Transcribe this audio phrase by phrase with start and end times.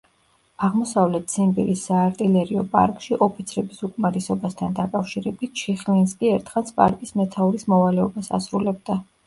[0.67, 9.01] აღმოსავლეთ-ციმბირის საარტილერიო პარკში ოფიცრების უკმარისობასთან დაკავშირებით, შიხლინსკი ერთხანს პარკის მეთაურის მოვალეობას ასრულებდა.